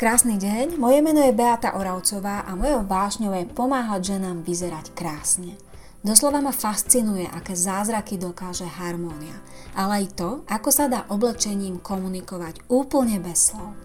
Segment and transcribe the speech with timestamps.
[0.00, 5.60] Krásny deň, moje meno je Beata Oravcová a mojou vášňou je pomáhať ženám vyzerať krásne.
[6.00, 9.36] Doslova ma fascinuje, aké zázraky dokáže harmónia,
[9.76, 13.76] ale aj to, ako sa dá oblečením komunikovať úplne bez slov.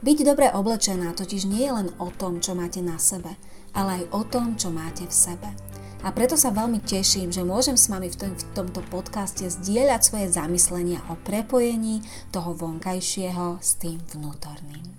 [0.00, 3.36] Byť dobre oblečená totiž nie je len o tom, čo máte na sebe,
[3.76, 5.52] ale aj o tom, čo máte v sebe.
[6.00, 10.00] A preto sa veľmi teším, že môžem s vami v, tom, v tomto podcaste zdieľať
[10.00, 12.00] svoje zamyslenia o prepojení
[12.32, 14.97] toho vonkajšieho s tým vnútorným.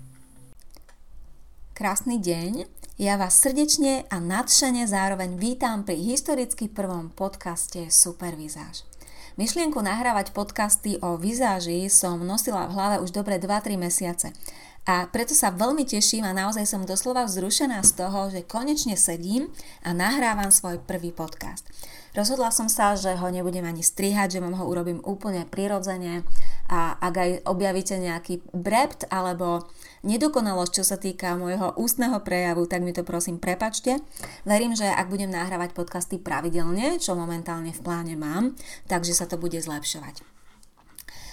[1.80, 2.68] Krásny deň,
[3.00, 8.84] ja vás srdečne a nadšene zároveň vítam pri historicky prvom podcaste Supervizáž.
[9.40, 14.36] Myšlienku nahrávať podcasty o vizáži som nosila v hlave už dobre 2-3 mesiace
[14.84, 19.48] a preto sa veľmi teším a naozaj som doslova vzrušená z toho, že konečne sedím
[19.80, 21.64] a nahrávam svoj prvý podcast.
[22.12, 26.28] Rozhodla som sa, že ho nebudem ani strihať, že vám ho urobím úplne prirodzene
[26.68, 29.64] a ak aj objavíte nejaký brept alebo
[30.02, 34.00] nedokonalosť, čo sa týka môjho ústneho prejavu, tak mi to prosím prepačte.
[34.48, 38.56] Verím, že ak budem nahrávať podcasty pravidelne, čo momentálne v pláne mám,
[38.88, 40.39] takže sa to bude zlepšovať.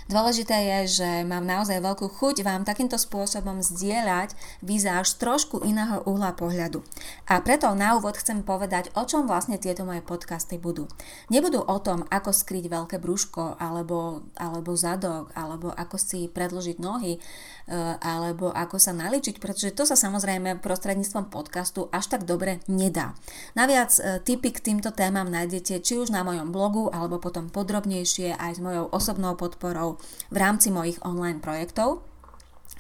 [0.08, 6.31] Dôležité je, že mám naozaj veľkú chuť vám takýmto spôsobom zdieľať vizáž trošku iného uhla
[6.31, 6.80] pohľadu.
[7.27, 10.88] A preto na úvod chcem povedať, o čom vlastne tieto moje podcasty budú.
[11.28, 17.19] Nebudú o tom, ako skryť veľké brúško, alebo, alebo zadok, alebo ako si predložiť nohy,
[17.67, 23.11] Eh, alebo ako sa naličiť, pretože to sa samozrejme prostredníctvom podcastu až tak dobre nedá.
[23.59, 28.39] Naviac eh, tipy k týmto témam nájdete či už na mojom blogu, alebo potom podrobnejšie
[28.39, 29.97] aj s mojou osobnou podporou
[30.31, 32.03] v rámci mojich online projektov.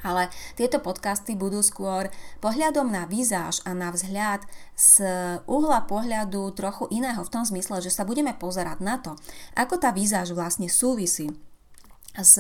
[0.05, 4.45] Ale tieto podcasty budú skôr pohľadom na výzáž a na vzhľad
[4.77, 5.01] z
[5.49, 9.17] uhla pohľadu trochu iného v tom zmysle, že sa budeme pozerať na to,
[9.57, 11.33] ako tá výzáž vlastne súvisí
[12.13, 12.37] s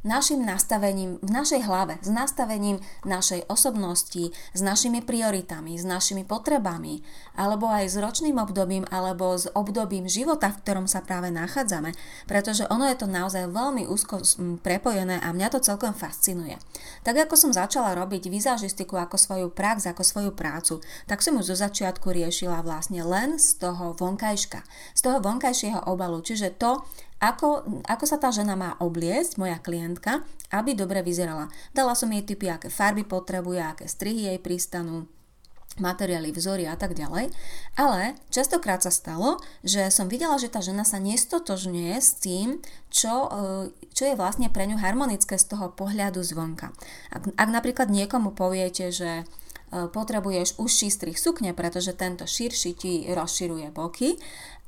[0.00, 7.04] našim nastavením v našej hlave, s nastavením našej osobnosti, s našimi prioritami, s našimi potrebami,
[7.36, 11.92] alebo aj s ročným obdobím, alebo s obdobím života, v ktorom sa práve nachádzame,
[12.24, 14.24] pretože ono je to naozaj veľmi úzko
[14.64, 16.56] prepojené a mňa to celkom fascinuje.
[17.04, 21.44] Tak ako som začala robiť vizažistiku ako svoju prax, ako svoju prácu, tak som ju
[21.44, 24.64] zo začiatku riešila vlastne len z toho vonkajška,
[24.96, 26.80] z toho vonkajšieho obalu, čiže to,
[27.20, 31.52] ako, ako sa tá žena má obliecť, moja klientka, aby dobre vyzerala.
[31.76, 35.04] Dala som jej typy, aké farby potrebuje, aké strihy jej pristanú,
[35.78, 37.30] materiály, vzory a tak ďalej.
[37.78, 42.58] Ale častokrát sa stalo, že som videla, že tá žena sa nestotožňuje s tým,
[42.90, 46.74] čo, e, čo je vlastne pre ňu harmonické z toho pohľadu zvonka.
[47.14, 49.22] Ak, ak napríklad niekomu poviete, že
[49.70, 54.18] potrebuješ užší strih sukne, pretože tento širší ti rozširuje boky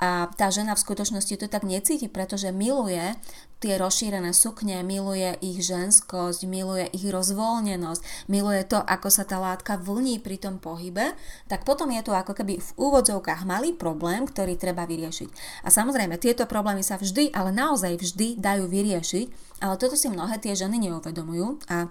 [0.03, 3.15] a tá žena v skutočnosti to tak necíti, pretože miluje
[3.63, 9.79] tie rozšírené sukne, miluje ich ženskosť, miluje ich rozvoľnenosť, miluje to, ako sa tá látka
[9.79, 11.15] vlní pri tom pohybe,
[11.47, 15.63] tak potom je to ako keby v úvodzovkách malý problém, ktorý treba vyriešiť.
[15.63, 19.27] A samozrejme, tieto problémy sa vždy, ale naozaj vždy dajú vyriešiť,
[19.63, 21.87] ale toto si mnohé tie ženy neuvedomujú a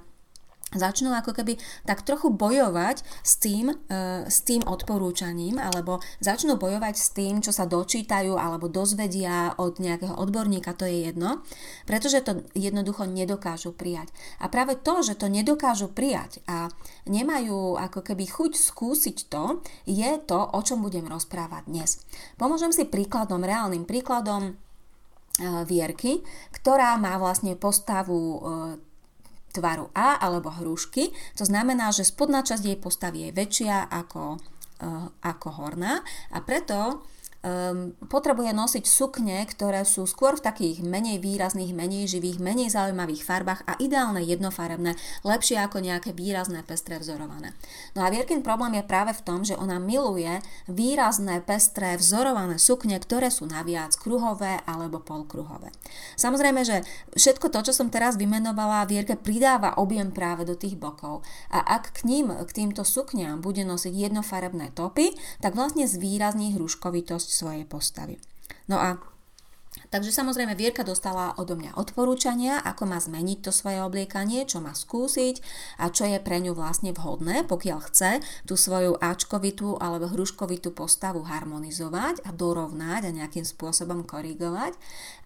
[0.71, 3.75] začnú ako keby tak trochu bojovať s tým, e,
[4.27, 10.15] s tým odporúčaním alebo začnú bojovať s tým, čo sa dočítajú alebo dozvedia od nejakého
[10.15, 11.43] odborníka, to je jedno,
[11.83, 14.11] pretože to jednoducho nedokážu prijať.
[14.39, 16.71] A práve to, že to nedokážu prijať a
[17.03, 21.89] nemajú ako keby chuť skúsiť to, je to, o čom budem rozprávať dnes.
[22.39, 24.53] Pomôžem si príkladom, reálnym príkladom e,
[25.67, 26.23] Vierky,
[26.55, 28.39] ktorá má vlastne postavu e,
[29.51, 31.12] tvaru A alebo hrušky.
[31.38, 34.39] To znamená, že spodná časť jej postavy je väčšia ako,
[34.81, 36.01] uh, ako horná
[36.31, 37.03] a preto
[37.41, 43.25] um, potrebuje nosiť sukne, ktoré sú skôr v takých menej výrazných, menej živých, menej zaujímavých
[43.25, 47.53] farbách a ideálne jednofarebné, lepšie ako nejaké výrazné pestré vzorované.
[47.97, 52.97] No a Vierkin problém je práve v tom, že ona miluje výrazné pestré vzorované sukne,
[53.01, 55.74] ktoré sú naviac kruhové alebo polkruhové.
[56.18, 56.85] Samozrejme, že
[57.18, 61.25] všetko to, čo som teraz vymenovala, Vierke pridáva objem práve do tých bokov.
[61.50, 67.31] A ak k ním, k týmto sukňam bude nosiť jednofarebné topy, tak vlastne zvýrazní hruškovitosť
[67.31, 68.19] svojej postavy.
[68.68, 69.00] No a
[69.72, 74.75] Takže samozrejme Vierka dostala odo mňa odporúčania, ako má zmeniť to svoje obliekanie, čo má
[74.75, 75.39] skúsiť
[75.80, 81.24] a čo je pre ňu vlastne vhodné, pokiaľ chce tú svoju Ačkovitú alebo hruškovitú postavu
[81.24, 84.75] harmonizovať a dorovnať a nejakým spôsobom korigovať.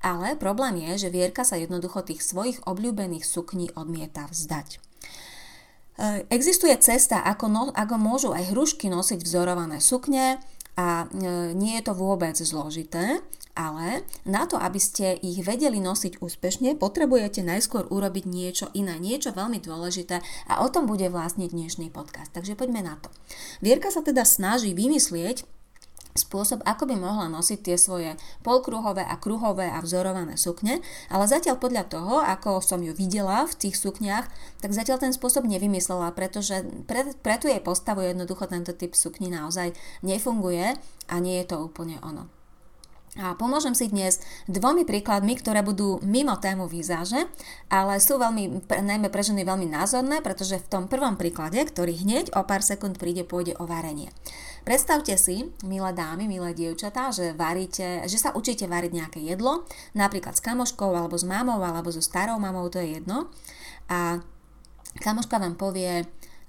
[0.06, 4.78] Ale problém je, že Vierka sa jednoducho tých svojich obľúbených sukní odmieta vzdať.
[4.78, 10.38] E, existuje cesta, ako, no, ako môžu aj hrušky nosiť vzorované sukne,
[10.76, 11.08] a
[11.56, 13.24] nie je to vôbec zložité,
[13.56, 19.32] ale na to, aby ste ich vedeli nosiť úspešne, potrebujete najskôr urobiť niečo iné, niečo
[19.32, 20.20] veľmi dôležité
[20.52, 22.36] a o tom bude vlastne dnešný podcast.
[22.36, 23.08] Takže poďme na to.
[23.64, 25.48] Vierka sa teda snaží vymyslieť
[26.16, 30.80] spôsob, ako by mohla nosiť tie svoje polkruhové a kruhové a vzorované sukne,
[31.12, 34.32] ale zatiaľ podľa toho, ako som ju videla v tých sukniach,
[34.64, 39.28] tak zatiaľ ten spôsob nevymyslela, pretože pre, pre tú jej postavu jednoducho tento typ sukni
[39.28, 39.76] naozaj
[40.08, 40.80] nefunguje
[41.12, 42.35] a nie je to úplne ono.
[43.16, 44.20] A pomôžem si dnes
[44.52, 47.32] dvomi príkladmi, ktoré budú mimo tému výzáže,
[47.72, 52.36] ale sú veľmi, najmä pre ženy veľmi názorné, pretože v tom prvom príklade, ktorý hneď
[52.36, 54.12] o pár sekúnd príde, pôjde o varenie.
[54.68, 59.64] Predstavte si, milé dámy, milé dievčatá, že varíte, že sa učíte variť nejaké jedlo,
[59.96, 63.32] napríklad s kamoškou, alebo s mamou, alebo so starou mamou, to je jedno.
[63.88, 64.20] A
[65.00, 66.04] kamoška vám povie,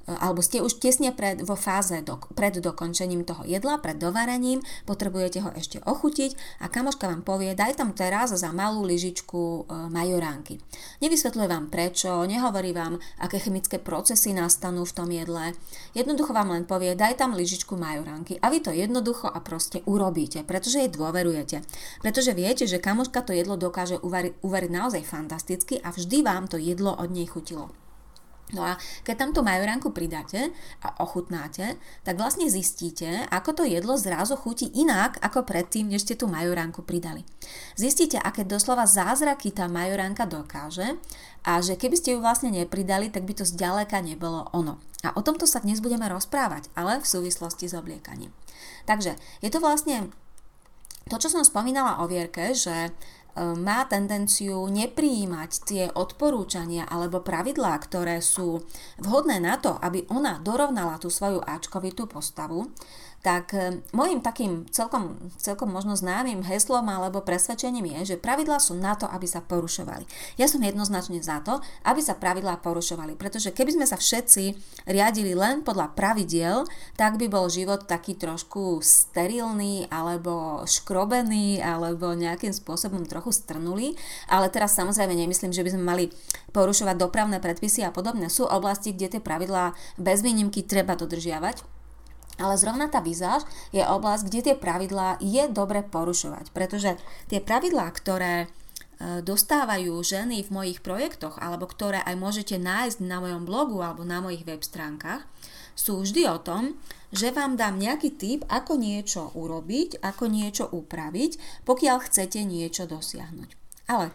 [0.06, 5.42] alebo ste už tesne pred, vo fáze do, pred dokončením toho jedla, pred dovarením, potrebujete
[5.42, 9.60] ho ešte ochutiť a kamoška vám povie, daj tam teraz za malú lyžičku e,
[9.90, 10.62] majoránky.
[11.02, 15.58] Nevysvetľuje vám prečo, nehovorí vám, aké chemické procesy nastanú v tom jedle.
[15.98, 20.46] Jednoducho vám len povie, daj tam lyžičku majoránky a vy to jednoducho a proste urobíte,
[20.46, 21.66] pretože jej dôverujete.
[22.00, 26.56] Pretože viete, že kamoška to jedlo dokáže uvariť, uvariť naozaj fantasticky a vždy vám to
[26.56, 27.85] jedlo od nej chutilo.
[28.54, 31.74] No a keď tam tú majoránku pridáte a ochutnáte,
[32.06, 36.86] tak vlastne zistíte, ako to jedlo zrazu chutí inak ako predtým, než ste tú majoránku
[36.86, 37.26] pridali.
[37.74, 40.94] Zistíte, aké doslova zázraky tá majoránka dokáže
[41.42, 44.78] a že keby ste ju vlastne nepridali, tak by to zďaleka nebolo ono.
[45.02, 48.30] A o tomto sa dnes budeme rozprávať, ale v súvislosti s obliekaním.
[48.86, 50.14] Takže je to vlastne
[51.06, 52.90] to, čo som spomínala o Vierke, že
[53.36, 58.64] má tendenciu neprijímať tie odporúčania alebo pravidlá, ktoré sú
[59.00, 62.72] vhodné na to, aby ona dorovnala tú svoju Ačkovitú postavu,
[63.24, 68.78] tak e, môjim takým celkom, celkom možno známym heslom alebo presvedčením je, že pravidlá sú
[68.78, 70.06] na to, aby sa porušovali.
[70.38, 74.44] Ja som jednoznačne za to, aby sa pravidlá porušovali, pretože keby sme sa všetci
[74.86, 82.54] riadili len podľa pravidiel, tak by bol život taký trošku sterilný alebo škrobený alebo nejakým
[82.54, 83.98] spôsobom trochu strnulý,
[84.30, 86.04] ale teraz samozrejme nemyslím, že by sme mali
[86.54, 88.32] porušovať dopravné predpisy a podobne.
[88.32, 91.75] Sú oblasti, kde tie pravidlá bez výnimky treba dodržiavať,
[92.36, 97.00] ale zrovna tá vizáž je oblasť, kde tie pravidlá je dobre porušovať, pretože
[97.32, 98.46] tie pravidlá, ktoré e,
[99.24, 104.20] dostávajú ženy v mojich projektoch alebo ktoré aj môžete nájsť na mojom blogu alebo na
[104.20, 105.24] mojich web stránkach,
[105.76, 106.76] sú vždy o tom,
[107.12, 113.50] že vám dám nejaký tip, ako niečo urobiť, ako niečo upraviť, pokiaľ chcete niečo dosiahnuť.
[113.86, 114.10] Ale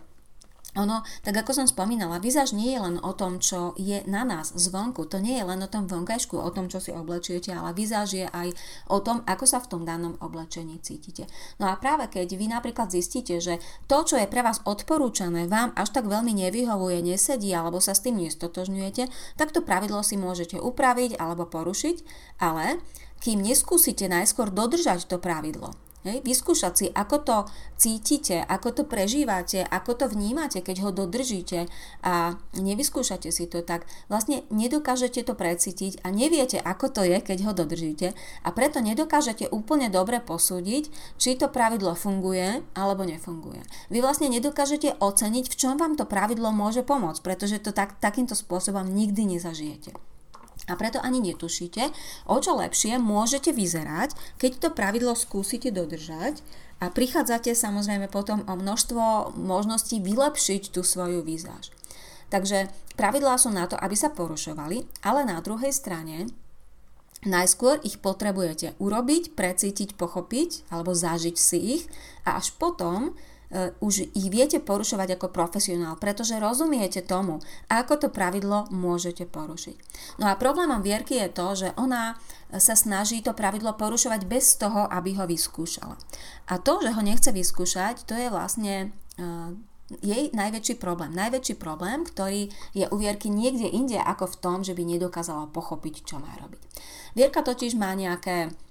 [0.72, 4.56] ono, tak ako som spomínala, vizáž nie je len o tom, čo je na nás
[4.56, 8.16] zvonku, to nie je len o tom vonkajšku, o tom, čo si oblečiete, ale vizáž
[8.16, 8.56] je aj
[8.88, 11.28] o tom, ako sa v tom danom oblečení cítite.
[11.60, 13.60] No a práve keď vy napríklad zistíte, že
[13.92, 18.08] to, čo je pre vás odporúčané, vám až tak veľmi nevyhovuje, nesedí alebo sa s
[18.08, 21.98] tým nestotožňujete, tak to pravidlo si môžete upraviť alebo porušiť,
[22.40, 22.80] ale
[23.22, 27.38] kým neskúsite najskôr dodržať to pravidlo, Hej, vyskúšať si, ako to
[27.78, 31.70] cítite, ako to prežívate, ako to vnímate, keď ho dodržíte
[32.02, 37.46] a nevyskúšate si to, tak vlastne nedokážete to precítiť a neviete, ako to je, keď
[37.46, 40.90] ho dodržíte a preto nedokážete úplne dobre posúdiť,
[41.22, 43.62] či to pravidlo funguje alebo nefunguje.
[43.94, 48.34] Vy vlastne nedokážete oceniť, v čom vám to pravidlo môže pomôcť, pretože to tak, takýmto
[48.34, 49.94] spôsobom nikdy nezažijete.
[50.72, 51.92] A preto ani netušíte,
[52.32, 56.40] o čo lepšie môžete vyzerať, keď to pravidlo skúsite dodržať
[56.80, 61.76] a prichádzate samozrejme potom o množstvo možností vylepšiť tú svoju výzáž.
[62.32, 66.32] Takže pravidlá sú na to, aby sa porušovali, ale na druhej strane
[67.22, 71.84] Najskôr ich potrebujete urobiť, precítiť, pochopiť alebo zažiť si ich
[72.26, 73.14] a až potom
[73.84, 79.76] už ich viete porušovať ako profesionál, pretože rozumiete tomu, ako to pravidlo môžete porušiť.
[80.24, 82.16] No a problémom Vierky je to, že ona
[82.56, 86.00] sa snaží to pravidlo porušovať bez toho, aby ho vyskúšala.
[86.48, 89.52] A to, že ho nechce vyskúšať, to je vlastne uh,
[90.00, 91.12] jej najväčší problém.
[91.12, 96.08] Najväčší problém, ktorý je u Vierky niekde inde ako v tom, že by nedokázala pochopiť,
[96.08, 96.64] čo má robiť.
[97.20, 98.71] Vierka totiž má nejaké E,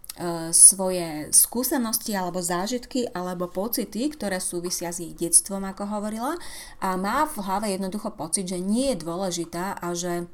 [0.50, 6.34] svoje skúsenosti alebo zážitky alebo pocity, ktoré súvisia s jej detstvom, ako hovorila,
[6.82, 10.26] a má v hlave jednoducho pocit, že nie je dôležitá a že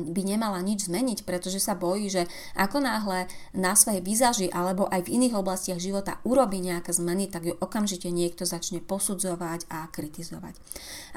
[0.00, 5.06] by nemala nič zmeniť, pretože sa bojí, že ako náhle na svojej výzaži alebo aj
[5.06, 10.54] v iných oblastiach života urobí nejaké zmeny, tak ju okamžite niekto začne posudzovať a kritizovať.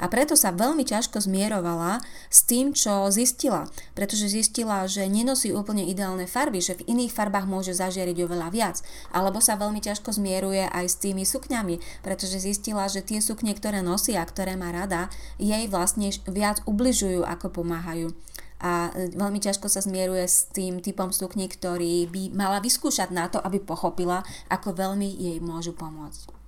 [0.00, 2.00] A preto sa veľmi ťažko zmierovala
[2.32, 7.46] s tým, čo zistila, pretože zistila, že nenosí úplne ideálne farby, že v iných farbách
[7.46, 8.76] môže zažiariť oveľa viac,
[9.12, 13.84] alebo sa veľmi ťažko zmieruje aj s tými sukňami, pretože zistila, že tie sukne, ktoré
[13.84, 18.12] nosí a ktoré má rada, jej vlastne viac ubližujú ako pomáhajú
[18.60, 23.26] a e, veľmi ťažko sa zmieruje s tým typom sukní, ktorý by mala vyskúšať na
[23.32, 24.20] to, aby pochopila,
[24.52, 26.40] ako veľmi jej môžu pomôcť.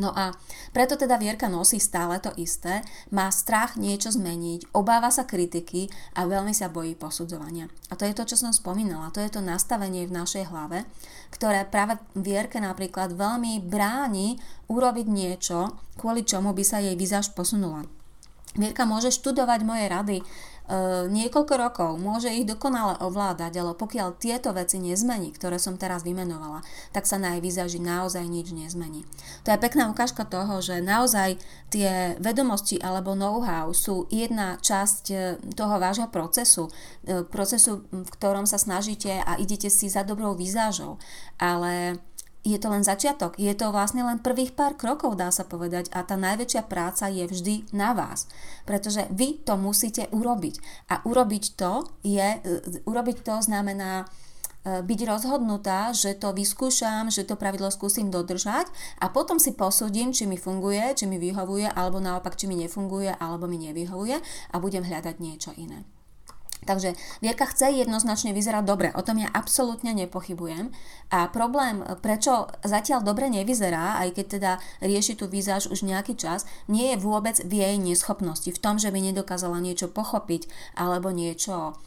[0.00, 0.32] No a
[0.72, 2.80] preto teda Vierka nosí stále to isté,
[3.12, 7.68] má strach niečo zmeniť, obáva sa kritiky a veľmi sa bojí posudzovania.
[7.92, 10.88] A to je to, čo som spomínala, to je to nastavenie v našej hlave,
[11.34, 14.40] ktoré práve Vierke napríklad veľmi bráni
[14.72, 17.84] urobiť niečo, kvôli čomu by sa jej výzaž posunula.
[18.56, 20.16] Vierka môže študovať moje rady,
[21.10, 26.62] niekoľko rokov, môže ich dokonale ovládať, ale pokiaľ tieto veci nezmení, ktoré som teraz vymenovala,
[26.94, 29.02] tak sa na jej výzaži naozaj nič nezmení.
[29.42, 31.42] To je pekná ukážka toho, že naozaj
[31.74, 35.16] tie vedomosti alebo know-how sú jedna časť e,
[35.58, 36.70] toho vášho procesu,
[37.02, 41.02] e, procesu, v ktorom sa snažíte a idete si za dobrou výzážou,
[41.38, 41.98] ale
[42.40, 46.00] je to len začiatok, je to vlastne len prvých pár krokov, dá sa povedať, a
[46.00, 48.24] tá najväčšia práca je vždy na vás,
[48.64, 50.88] pretože vy to musíte urobiť.
[50.88, 54.08] A urobiť to je, e, urobiť to znamená
[54.64, 58.72] e, byť rozhodnutá, že to vyskúšam, že to pravidlo skúsim dodržať
[59.04, 63.20] a potom si posúdim, či mi funguje, či mi vyhovuje, alebo naopak, či mi nefunguje,
[63.20, 64.16] alebo mi nevyhovuje
[64.52, 65.99] a budem hľadať niečo iné.
[66.60, 66.92] Takže
[67.24, 70.68] Vierka chce jednoznačne vyzerať dobre, o tom ja absolútne nepochybujem.
[71.08, 74.52] A problém, prečo zatiaľ dobre nevyzerá, aj keď teda
[74.84, 78.92] rieši tú výzaž už nejaký čas, nie je vôbec v jej neschopnosti, v tom, že
[78.92, 81.80] by nedokázala niečo pochopiť alebo niečo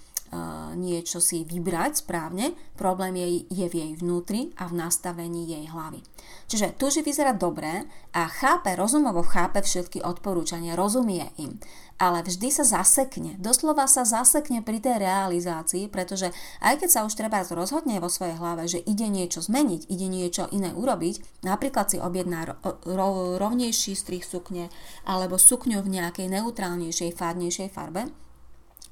[0.73, 6.01] niečo si vybrať správne, problém je, je v jej vnútri a v nastavení jej hlavy.
[6.49, 11.57] Čiže túži vyzerá dobre a chápe, rozumovo chápe všetky odporúčania, rozumie im,
[12.01, 17.13] ale vždy sa zasekne, doslova sa zasekne pri tej realizácii, pretože aj keď sa už
[17.13, 21.97] treba rozhodne vo svojej hlave, že ide niečo zmeniť, ide niečo iné urobiť, napríklad si
[22.01, 24.73] objedná ro, ro, rovnejší strih sukne
[25.05, 28.09] alebo sukňu v nejakej neutrálnejšej, fádnejšej farbe,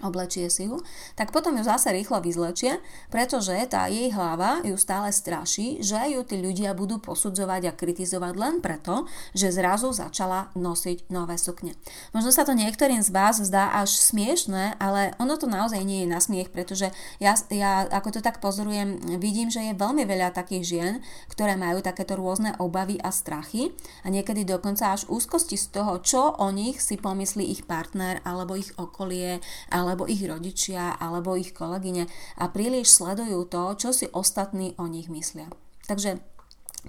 [0.02, 0.82] oblečie si ju,
[1.16, 6.22] tak potom ju zase rýchlo vyzlečie, pretože tá jej hlava ju stále straší, že ju
[6.26, 11.78] tí ľudia budú posudzovať a kritizovať len preto, že zrazu začala nosiť nové sukne.
[12.12, 16.12] Možno sa to niektorým z vás zdá až smiešné, ale ono to naozaj nie je
[16.12, 16.90] na smiech, pretože
[17.22, 20.94] ja, ja ako to tak pozorujem, vidím, že je veľmi veľa takých žien,
[21.30, 23.72] ktoré majú takéto rôzne obavy a strachy
[24.04, 28.58] a niekedy dokonca až úzkosti z toho, čo o nich si pomyslí ich partner alebo
[28.58, 32.08] ich okolie, ale alebo ich rodičia, alebo ich kolegyne
[32.40, 35.52] a príliš sledujú to, čo si ostatní o nich myslia.
[35.92, 36.24] Takže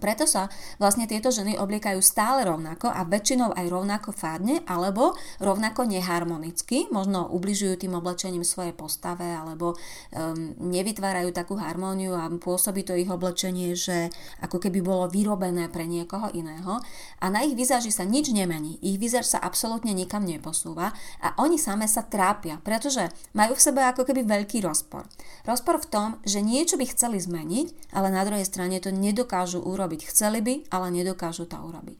[0.01, 0.49] preto sa
[0.81, 7.29] vlastne tieto ženy obliekajú stále rovnako a väčšinou aj rovnako fádne alebo rovnako neharmonicky, možno
[7.29, 13.77] ubližujú tým oblečením svojej postave alebo um, nevytvárajú takú harmóniu a pôsobí to ich oblečenie,
[13.77, 14.09] že
[14.41, 16.81] ako keby bolo vyrobené pre niekoho iného.
[17.21, 21.61] A na ich výzaži sa nič nemení, ich výzaž sa absolútne nikam neposúva a oni
[21.61, 25.05] same sa trápia, pretože majú v sebe ako keby veľký rozpor.
[25.45, 29.82] Rozpor v tom, že niečo by chceli zmeniť, ale na druhej strane to nedokážu urobiť
[29.83, 30.07] urobiť.
[30.07, 31.99] Chceli by, ale nedokážu to urobiť.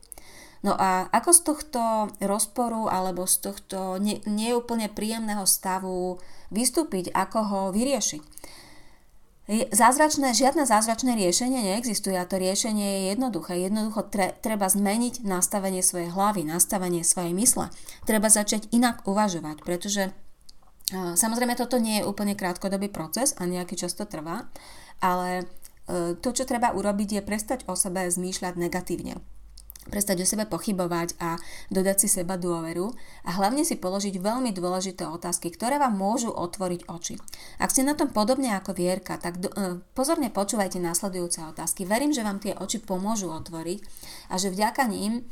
[0.63, 1.83] No a ako z tohto
[2.23, 6.23] rozporu alebo z tohto ne, neúplne príjemného stavu
[6.55, 8.23] vystúpiť, ako ho vyriešiť?
[9.75, 13.59] Zázračné, žiadne zázračné riešenie neexistuje a to riešenie je jednoduché.
[13.59, 17.67] Jednoducho tre, treba zmeniť nastavenie svojej hlavy, nastavenie svojej mysle.
[18.07, 20.15] Treba začať inak uvažovať, pretože
[20.95, 24.47] samozrejme toto nie je úplne krátkodobý proces a nejaký čas to trvá,
[25.03, 25.51] ale
[26.23, 29.19] to, čo treba urobiť, je prestať o sebe zmýšľať negatívne
[29.91, 31.43] prestať o sebe pochybovať a
[31.75, 32.95] dodať si seba dôveru
[33.27, 37.19] a hlavne si položiť veľmi dôležité otázky, ktoré vám môžu otvoriť oči.
[37.59, 41.83] Ak ste na tom podobne ako Vierka, tak do, e, pozorne počúvajte následujúce otázky.
[41.83, 43.83] Verím, že vám tie oči pomôžu otvoriť
[44.31, 45.27] a že vďaka ním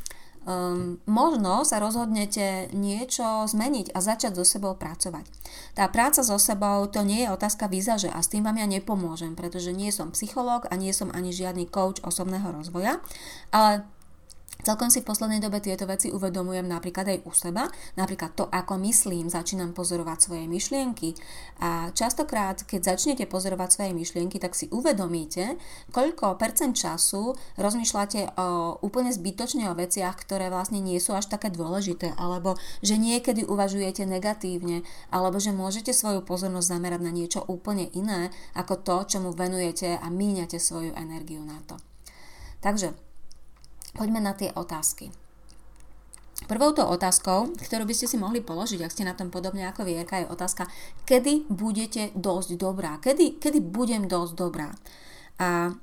[0.47, 5.27] um, možno sa rozhodnete niečo zmeniť a začať so sebou pracovať.
[5.77, 9.37] Tá práca so sebou to nie je otázka výzaže a s tým vám ja nepomôžem,
[9.37, 13.03] pretože nie som psychológ a nie som ani žiadny coach osobného rozvoja,
[13.53, 13.85] ale
[14.61, 17.65] Celkom si v poslednej dobe tieto veci uvedomujem napríklad aj u seba,
[17.97, 21.17] napríklad to, ako myslím, začínam pozorovať svoje myšlienky
[21.65, 25.57] a častokrát, keď začnete pozorovať svoje myšlienky, tak si uvedomíte,
[25.91, 31.49] koľko percent času rozmýšľate o úplne zbytočne o veciach, ktoré vlastne nie sú až také
[31.49, 37.89] dôležité, alebo že niekedy uvažujete negatívne, alebo že môžete svoju pozornosť zamerať na niečo úplne
[37.97, 41.81] iné, ako to, čomu venujete a míňate svoju energiu na to.
[42.61, 43.10] Takže
[43.95, 45.11] Poďme na tie otázky.
[46.49, 49.85] Prvou to otázkou, ktorú by ste si mohli položiť, ak ste na tom podobne ako
[49.85, 50.73] Vierka, je otázka,
[51.05, 54.73] kedy budete dosť dobrá, kedy, kedy budem dosť dobrá.
[55.37, 55.77] A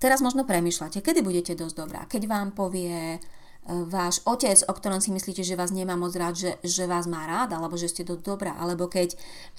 [0.00, 2.00] teraz možno premyšľate, kedy budete dosť dobrá.
[2.08, 3.20] Keď vám povie
[3.68, 7.28] váš otec, o ktorom si myslíte, že vás nemá moc rád, že, že vás má
[7.28, 9.12] rád, alebo že ste dosť dobrá, alebo keď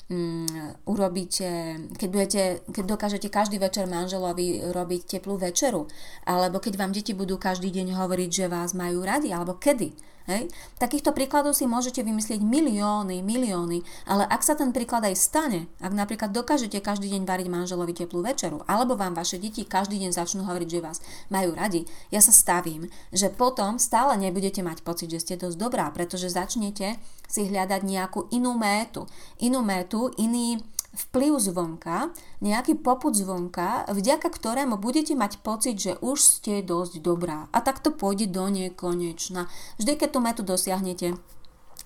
[0.10, 2.42] mm, urobíte, keď, budete,
[2.74, 5.86] keď dokážete každý večer manželovi robiť teplú večeru,
[6.26, 9.94] alebo keď vám deti budú každý deň hovoriť, že vás majú radi, alebo kedy.
[10.30, 10.54] Hej?
[10.78, 15.90] Takýchto príkladov si môžete vymyslieť milióny, milióny, ale ak sa ten príklad aj stane, ak
[15.90, 20.46] napríklad dokážete každý deň variť manželovi teplú večeru, alebo vám vaše deti každý deň začnú
[20.46, 21.02] hovoriť, že vás
[21.34, 25.90] majú radi, ja sa stavím, že potom stále nebudete mať pocit, že ste dosť dobrá,
[25.90, 29.10] pretože začnete si hľadať nejakú inú métu,
[29.42, 30.62] inú métu, iný
[31.08, 32.12] vplyv zvonka,
[32.44, 37.48] nejaký poput zvonka, vďaka ktorému budete mať pocit, že už ste dosť dobrá.
[37.56, 39.48] A tak to pôjde do nekonečna.
[39.80, 41.16] Vždy, keď tú metu dosiahnete,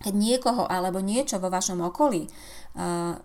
[0.01, 2.27] keď niekoho alebo niečo vo vašom okolí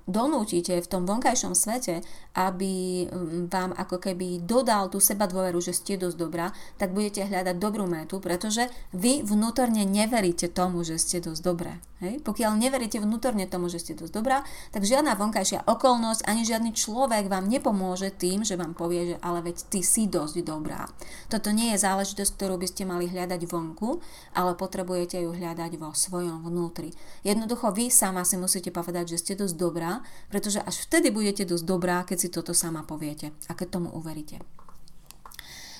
[0.04, 2.04] donútite v tom vonkajšom svete,
[2.36, 7.24] aby mm, vám ako keby dodal tú seba dôveru, že ste dosť dobrá, tak budete
[7.24, 11.80] hľadať dobrú metu, pretože vy vnútorne neveríte tomu, že ste dosť dobré.
[12.04, 12.20] Hej?
[12.22, 17.26] Pokiaľ neveríte vnútorne tomu, že ste dosť dobrá, tak žiadna vonkajšia okolnosť ani žiadny človek
[17.26, 20.86] vám nepomôže tým, že vám povie, že ale veď ty si dosť dobrá.
[21.32, 23.98] Toto nie je záležitosť, ktorú by ste mali hľadať vonku,
[24.36, 26.92] ale potrebujete ju hľadať vo svojom vnútri.
[27.24, 31.64] Jednoducho vy sama si musíte povedať, že ste dosť dobrá, pretože až vtedy budete dosť
[31.64, 34.42] dobrá, keď si toto sama poviete a keď tomu uveríte.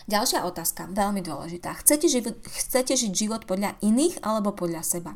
[0.09, 1.77] Ďalšia otázka, veľmi dôležitá.
[1.85, 5.13] Chcete, život, chcete žiť život podľa iných alebo podľa seba?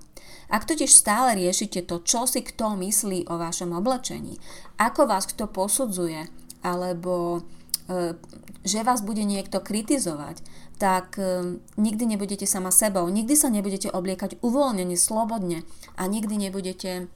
[0.52, 4.36] Ak totiž stále riešite to, čo si kto myslí o vašom oblečení,
[4.76, 6.28] ako vás kto posudzuje,
[6.60, 7.40] alebo
[7.88, 8.20] e,
[8.68, 10.44] že vás bude niekto kritizovať,
[10.76, 15.64] tak e, nikdy nebudete sama sebou, nikdy sa nebudete obliekať uvoľnene, slobodne
[15.96, 17.08] a nikdy nebudete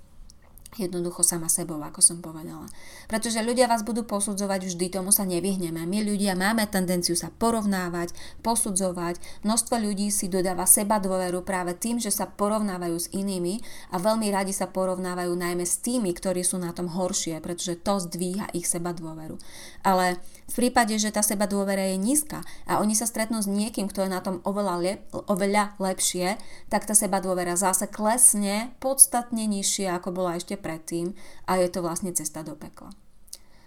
[0.76, 2.68] Jednoducho sama sebou, ako som povedala.
[3.08, 5.88] Pretože ľudia vás budú posudzovať vždy, tomu sa nevyhneme.
[5.88, 8.12] My ľudia máme tendenciu sa porovnávať,
[8.44, 9.16] posudzovať.
[9.40, 14.28] Množstvo ľudí si dodáva seba dôveru práve tým, že sa porovnávajú s inými a veľmi
[14.28, 18.68] radi sa porovnávajú najmä s tými, ktorí sú na tom horšie, pretože to zdvíha ich
[18.68, 19.40] seba dôveru.
[19.80, 23.90] Ale v prípade, že tá seba dôvera je nízka a oni sa stretnú s niekým,
[23.90, 26.38] kto je na tom oveľa, lep, oveľa lepšie,
[26.70, 31.14] tak tá seba dôvera zase klesne podstatne nižšie, ako bola ešte predtým
[31.46, 32.90] a je to vlastne cesta do pekla.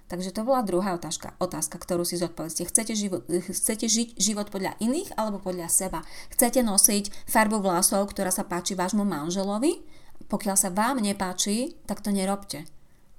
[0.10, 2.66] Takže to bola druhá otázka, otázka ktorú si zodpovedzte.
[2.66, 6.02] Chcete, život, chcete žiť život podľa iných alebo podľa seba?
[6.34, 9.86] Chcete nosiť farbu vlasov, ktorá sa páči vášmu manželovi?
[10.26, 12.66] Pokiaľ sa vám nepáči, tak to nerobte.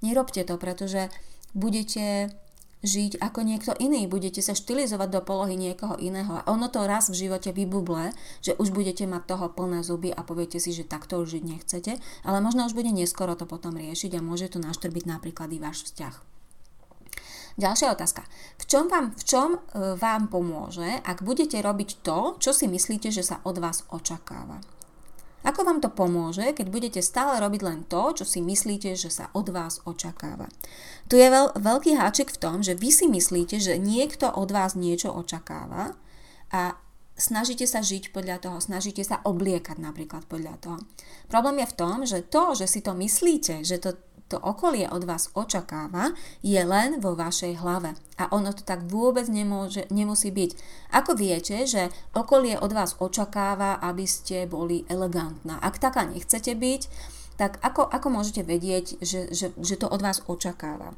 [0.03, 1.15] Nerobte to, pretože
[1.55, 2.35] budete
[2.81, 7.13] žiť ako niekto iný, budete sa štilizovať do polohy niekoho iného a ono to raz
[7.13, 11.21] v živote vybuble, že už budete mať toho plné zuby a poviete si, že takto
[11.21, 11.93] už žiť nechcete,
[12.25, 15.93] ale možno už bude neskoro to potom riešiť a môže to naštrbiť napríklad i váš
[15.93, 16.31] vzťah.
[17.61, 18.25] Ďalšia otázka.
[18.57, 19.59] V čom, vám, v čom e,
[19.99, 24.80] vám pomôže, ak budete robiť to, čo si myslíte, že sa od vás očakáva?
[25.41, 29.33] Ako vám to pomôže, keď budete stále robiť len to, čo si myslíte, že sa
[29.33, 30.53] od vás očakáva?
[31.09, 34.77] Tu je veľ, veľký háčik v tom, že vy si myslíte, že niekto od vás
[34.77, 35.97] niečo očakáva
[36.53, 36.77] a
[37.17, 40.79] snažíte sa žiť podľa toho, snažíte sa obliekať napríklad podľa toho.
[41.29, 43.97] Problém je v tom, že to, že si to myslíte, že to
[44.31, 46.15] to okolie od vás očakáva,
[46.47, 47.99] je len vo vašej hlave.
[48.15, 50.51] A ono to tak vôbec nemôže, nemusí byť.
[50.95, 55.59] Ako viete, že okolie od vás očakáva, aby ste boli elegantná.
[55.59, 56.83] Ak taká nechcete byť,
[57.35, 60.95] tak ako, ako môžete vedieť, že, že, že to od vás očakáva?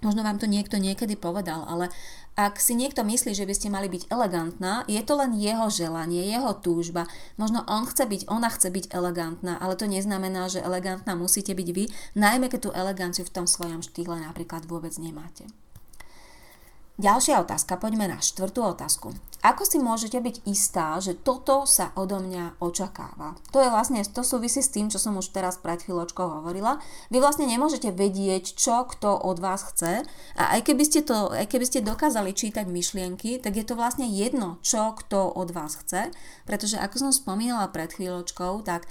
[0.00, 1.92] Možno vám to niekto niekedy povedal, ale
[2.32, 6.24] ak si niekto myslí, že by ste mali byť elegantná, je to len jeho želanie,
[6.24, 7.04] jeho túžba.
[7.36, 11.68] Možno on chce byť, ona chce byť elegantná, ale to neznamená, že elegantná musíte byť
[11.76, 11.84] vy,
[12.16, 15.44] najmä keď tú eleganciu v tom svojom štýle napríklad vôbec nemáte.
[17.00, 19.16] Ďalšia otázka, poďme na štvrtú otázku.
[19.40, 23.40] Ako si môžete byť istá, že toto sa odo mňa očakáva?
[23.56, 26.76] To je vlastne, to súvisí s tým, čo som už teraz pred chvíľočkou hovorila.
[27.08, 30.04] Vy vlastne nemôžete vedieť, čo kto od vás chce
[30.36, 34.04] a aj keby ste, to, aj keby ste dokázali čítať myšlienky, tak je to vlastne
[34.04, 36.12] jedno, čo kto od vás chce,
[36.44, 38.84] pretože ako som spomínala pred chvíľočkou, tak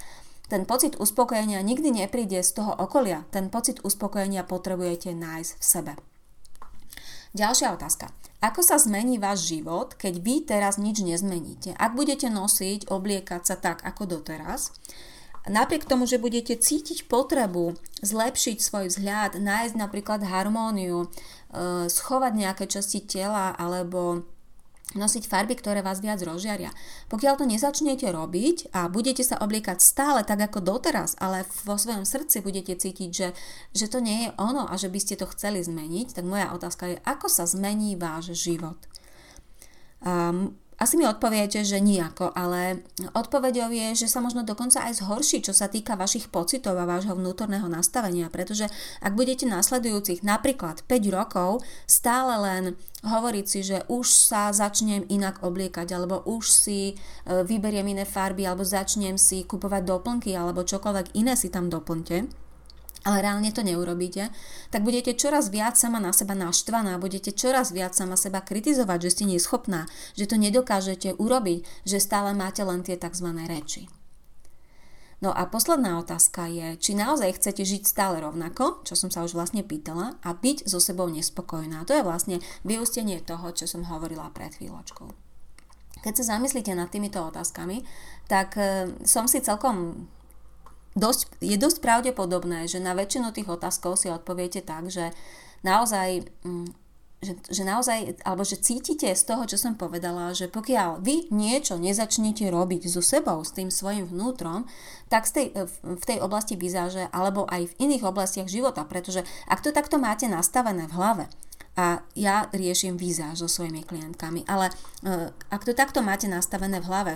[0.50, 3.22] ten pocit uspokojenia nikdy nepríde z toho okolia.
[3.30, 5.94] Ten pocit uspokojenia potrebujete nájsť v sebe.
[7.30, 8.10] Ďalšia otázka.
[8.42, 11.76] Ako sa zmení váš život, keď vy teraz nič nezmeníte?
[11.76, 14.74] Ak budete nosiť, obliekať sa tak ako doteraz,
[15.46, 21.08] napriek tomu, že budete cítiť potrebu zlepšiť svoj vzhľad, nájsť napríklad harmóniu, e,
[21.86, 24.26] schovať nejaké časti tela alebo
[24.94, 26.74] nosiť farby, ktoré vás viac rozžiaria.
[27.08, 32.04] Pokiaľ to nezačnete robiť a budete sa obliekať stále tak ako doteraz, ale vo svojom
[32.04, 33.28] srdci budete cítiť, že,
[33.72, 36.84] že to nie je ono a že by ste to chceli zmeniť, tak moja otázka
[36.90, 38.78] je, ako sa zmení váš život.
[40.00, 42.80] Um, asi mi odpoviete, že nejako, ale
[43.12, 47.12] odpovedou je, že sa možno dokonca aj zhorší, čo sa týka vašich pocitov a vášho
[47.12, 48.64] vnútorného nastavenia, pretože
[49.04, 52.62] ak budete nasledujúcich napríklad 5 rokov stále len
[53.04, 56.94] hovoriť si, že už sa začnem inak obliekať, alebo už si e,
[57.28, 62.48] vyberiem iné farby, alebo začnem si kupovať doplnky, alebo čokoľvek iné si tam doplňte,
[63.04, 64.28] ale reálne to neurobíte,
[64.68, 69.12] tak budete čoraz viac sama na seba naštvaná, budete čoraz viac sama seba kritizovať, že
[69.12, 73.32] ste neschopná, že to nedokážete urobiť, že stále máte len tie tzv.
[73.48, 73.88] reči.
[75.20, 79.36] No a posledná otázka je, či naozaj chcete žiť stále rovnako, čo som sa už
[79.36, 81.84] vlastne pýtala, a byť so sebou nespokojná.
[81.84, 85.12] To je vlastne vyústenie toho, čo som hovorila pred chvíľočkou.
[86.00, 87.84] Keď sa zamyslíte nad týmito otázkami,
[88.32, 90.08] tak eh, som si celkom
[91.00, 95.16] dosť, je dosť pravdepodobné, že na väčšinu tých otázkov si odpoviete tak, že
[95.64, 96.76] naozaj mm,
[97.20, 101.76] že, že naozaj, alebo že cítite z toho, čo som povedala, že pokiaľ vy niečo
[101.76, 104.64] nezačnete robiť so sebou, s tým svojim vnútrom,
[105.12, 105.46] tak z tej,
[105.84, 109.20] v tej oblasti vizáže, alebo aj v iných oblastiach života, pretože
[109.52, 111.24] ak to takto máte nastavené v hlave,
[111.78, 114.74] a ja riešim výzáž so svojimi klientkami, ale
[115.06, 117.14] e, ak to takto máte nastavené v hlave,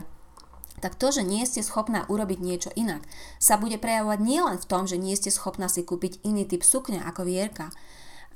[0.85, 3.01] tak to, že nie ste schopná urobiť niečo inak,
[3.40, 7.09] sa bude prejavovať nielen v tom, že nie ste schopná si kúpiť iný typ sukňa
[7.09, 7.73] ako vierka,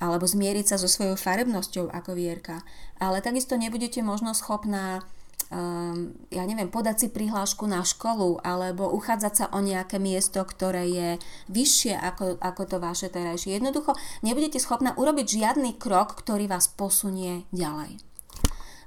[0.00, 2.64] alebo zmieriť sa so svojou farebnosťou ako vierka,
[2.96, 5.04] ale takisto nebudete možno schopná
[5.52, 10.88] um, ja neviem, podať si prihlášku na školu alebo uchádzať sa o nejaké miesto, ktoré
[10.88, 11.08] je
[11.52, 13.60] vyššie ako, ako to vaše terajšie.
[13.60, 18.00] Jednoducho nebudete schopná urobiť žiadny krok, ktorý vás posunie ďalej.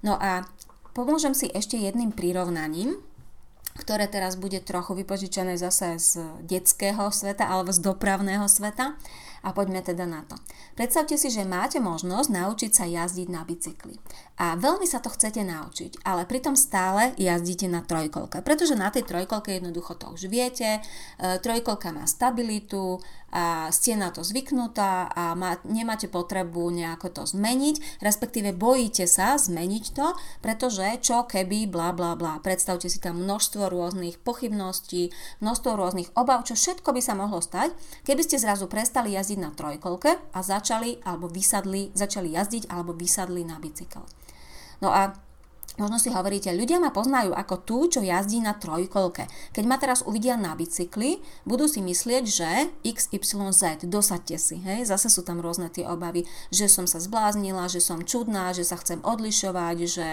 [0.01, 0.45] No a
[0.97, 2.97] pomôžem si ešte jedným prirovnaním,
[3.77, 6.11] ktoré teraz bude trochu vypožičané zase z
[6.43, 8.95] detského sveta alebo z dopravného sveta.
[9.41, 10.37] A poďme teda na to.
[10.77, 13.97] Predstavte si, že máte možnosť naučiť sa jazdiť na bicykli.
[14.41, 19.05] A veľmi sa to chcete naučiť, ale pritom stále jazdíte na trojkolke, pretože na tej
[19.05, 23.01] trojkolke jednoducho to už viete, e, trojkolka má stabilitu,
[23.31, 29.39] a ste na to zvyknutá a má, nemáte potrebu nejako to zmeniť, respektíve bojíte sa
[29.39, 30.07] zmeniť to,
[30.43, 32.43] pretože čo keby bla bla bla.
[32.43, 37.71] Predstavte si tam množstvo rôznych pochybností, množstvo rôznych obav, čo všetko by sa mohlo stať,
[38.03, 43.45] keby ste zrazu prestali jazdiť na trojkolke a začali alebo vysadli, začali jazdiť alebo vysadli
[43.45, 44.03] na bicykel.
[44.81, 45.13] No a
[45.79, 49.31] Možno si hovoríte, ľudia ma poznajú ako tú, čo jazdí na trojkolke.
[49.55, 52.49] Keď ma teraz uvidia na bicykli, budú si myslieť, že
[52.83, 57.79] XYZ, dosadte si, hej, zase sú tam rôzne tie obavy, že som sa zbláznila, že
[57.79, 60.09] som čudná, že sa chcem odlišovať, že,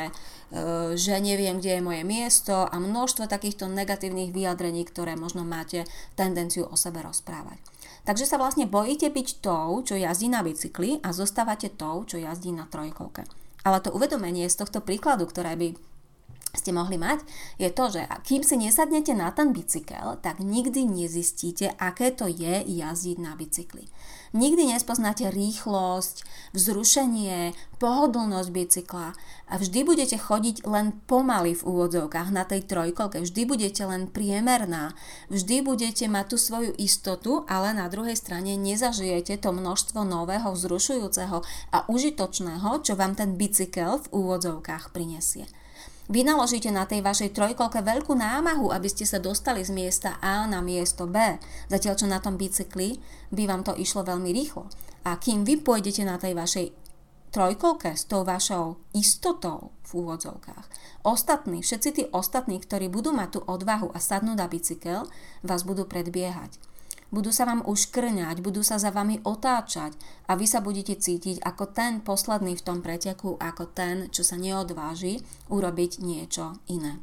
[0.55, 5.91] e, že neviem, kde je moje miesto a množstvo takýchto negatívnych vyjadrení, ktoré možno máte
[6.15, 7.59] tendenciu o sebe rozprávať.
[8.05, 12.55] Takže sa vlastne bojíte byť tou, čo jazdí na bicykli a zostávate tou, čo jazdí
[12.55, 13.27] na trojkolke.
[13.67, 15.75] Ale to uvedomenie z tohto príkladu, ktoré by
[16.57, 17.21] ste mohli mať,
[17.61, 22.65] je to, že kým si nesadnete na ten bicykel, tak nikdy nezistíte, aké to je
[22.65, 23.85] jazdiť na bicykli.
[24.37, 29.17] Nikdy nespoznáte rýchlosť, vzrušenie, pohodlnosť bicykla
[29.49, 34.93] a vždy budete chodiť len pomaly v úvodzovkách na tej trojkolke, vždy budete len priemerná,
[35.33, 41.41] vždy budete mať tú svoju istotu, ale na druhej strane nezažijete to množstvo nového, vzrušujúceho
[41.73, 45.49] a užitočného, čo vám ten bicykel v úvodzovkách prinesie.
[46.09, 50.65] Vynaložíte na tej vašej trojkolke veľkú námahu, aby ste sa dostali z miesta A na
[50.65, 51.37] miesto B,
[51.69, 52.97] zatiaľ čo na tom bicykli
[53.29, 54.73] by vám to išlo veľmi rýchlo.
[55.05, 56.73] A kým vy pôjdete na tej vašej
[57.29, 60.65] trojkolke s tou vašou istotou v úvodzovkách,
[61.05, 65.05] ostatní, všetci tí ostatní, ktorí budú mať tú odvahu a sadnúť na bicykel,
[65.45, 66.57] vás budú predbiehať.
[67.09, 69.97] Budú sa vám uškrňať, budú sa za vami otáčať
[70.29, 74.37] a vy sa budete cítiť ako ten posledný v tom preteku, ako ten, čo sa
[74.37, 77.01] neodváži urobiť niečo iné.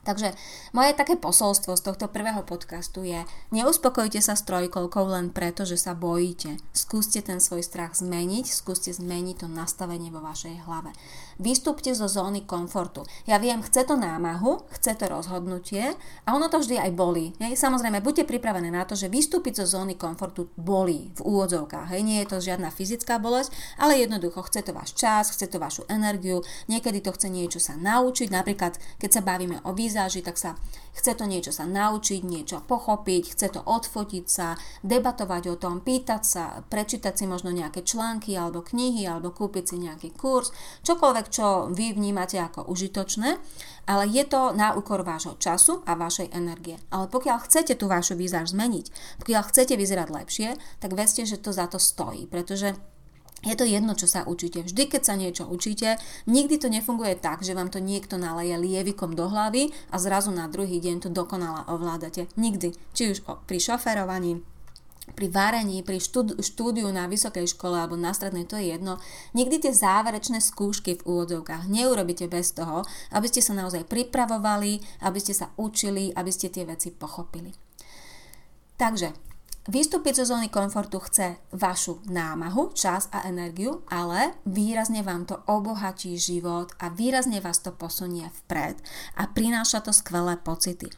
[0.00, 0.32] Takže
[0.72, 3.20] moje také posolstvo z tohto prvého podcastu je,
[3.52, 6.56] neuspokojte sa s trojkolkou len preto, že sa bojíte.
[6.72, 10.96] Skúste ten svoj strach zmeniť, skúste zmeniť to nastavenie vo vašej hlave.
[11.40, 13.08] Vystúpte zo zóny komfortu.
[13.24, 15.96] Ja viem, chce to námahu, chce to rozhodnutie
[16.28, 17.32] a ono to vždy aj bolí.
[17.40, 17.56] Hej?
[17.56, 21.96] Samozrejme, buďte pripravené na to, že vystúpiť zo zóny komfortu bolí v úvodzovkách.
[21.96, 22.04] Hej?
[22.04, 25.88] Nie je to žiadna fyzická bolesť, ale jednoducho chce to váš čas, chce to vašu
[25.88, 28.28] energiu, niekedy to chce niečo sa naučiť.
[28.28, 30.60] Napríklad, keď sa bavíme o výzáži, tak sa
[30.92, 36.22] chce to niečo sa naučiť, niečo pochopiť, chce to odfotiť sa, debatovať o tom, pýtať
[36.22, 40.52] sa, prečítať si možno nejaké články alebo knihy alebo kúpiť si nejaký kurz,
[40.84, 43.38] čokoľvek, čo vy vnímate ako užitočné,
[43.86, 46.76] ale je to na úkor vášho času a vašej energie.
[46.90, 50.48] Ale pokiaľ chcete tú vašu výzáž zmeniť, pokiaľ chcete vyzerať lepšie,
[50.82, 52.74] tak vedzte, že to za to stojí, pretože
[53.40, 54.60] je to jedno, čo sa učíte.
[54.68, 55.96] Vždy, keď sa niečo učíte,
[56.28, 60.44] nikdy to nefunguje tak, že vám to niekto naleje lievikom do hlavy a zrazu na
[60.44, 62.28] druhý deň to dokonale ovládate.
[62.36, 62.76] Nikdy.
[62.92, 64.44] Či už pri šoferovaní,
[65.12, 66.00] pri varení, pri
[66.40, 68.98] štúdiu na vysokej škole alebo na strednej, to je jedno.
[69.36, 75.18] Nikdy tie záverečné skúšky v úvodzovkách neurobíte bez toho, aby ste sa naozaj pripravovali, aby
[75.18, 77.52] ste sa učili, aby ste tie veci pochopili.
[78.80, 79.30] Takže
[79.68, 86.16] Vystúpiť zo zóny komfortu chce vašu námahu, čas a energiu, ale výrazne vám to obohatí
[86.16, 88.80] život a výrazne vás to posunie vpred
[89.20, 90.88] a prináša to skvelé pocity.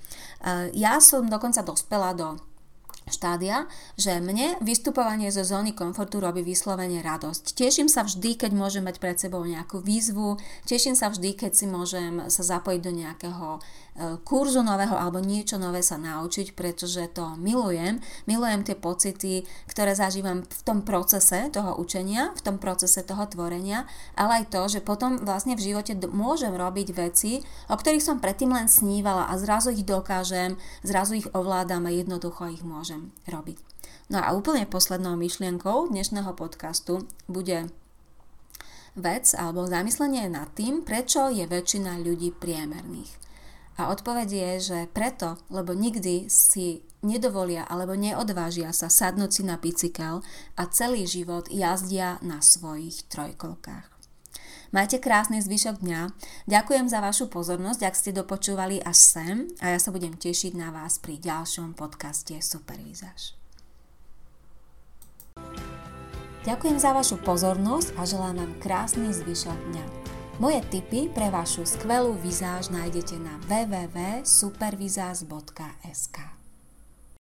[0.79, 2.39] Ja som dokonca dospela do
[3.13, 3.69] štádia,
[4.01, 7.53] že mne vystupovanie zo zóny komfortu robí vyslovene radosť.
[7.53, 11.69] Teším sa vždy, keď môžem mať pred sebou nejakú výzvu, teším sa vždy, keď si
[11.69, 13.47] môžem sa zapojiť do nejakého
[14.25, 18.01] kurzu nového alebo niečo nové sa naučiť, pretože to milujem.
[18.25, 23.85] Milujem tie pocity, ktoré zažívam v tom procese toho učenia, v tom procese toho tvorenia,
[24.17, 28.57] ale aj to, že potom vlastne v živote môžem robiť veci, o ktorých som predtým
[28.57, 33.61] len snívala a zrazu ich dokážem, zrazu ich ovládam a jednoducho ich môžem robiť.
[34.09, 37.69] No a úplne poslednou myšlienkou dnešného podcastu bude
[38.93, 43.32] vec alebo zamyslenie nad tým, prečo je väčšina ľudí priemerných.
[43.81, 49.59] A odpoveď je, že preto, lebo nikdy si nedovolia alebo neodvážia sa sadnúť si na
[49.59, 50.23] bicykel
[50.55, 53.91] a celý život jazdia na svojich trojkolkách.
[54.73, 56.01] Majte krásny zvyšok dňa.
[56.49, 60.73] Ďakujem za vašu pozornosť, ak ste dopočúvali až sem a ja sa budem tešiť na
[60.73, 63.37] vás pri ďalšom podcaste Supervizáž.
[66.49, 70.02] Ďakujem za vašu pozornosť a želám vám krásny zvyšok dňa.
[70.41, 76.42] Moje tipy pre vašu skvelú vizáž nájdete na www.supervizaz.sk.